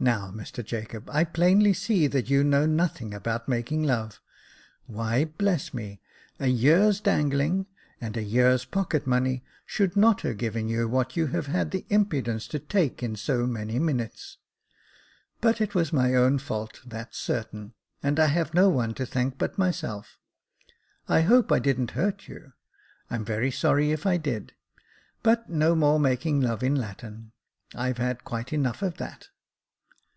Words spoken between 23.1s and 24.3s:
I'm very sorry if I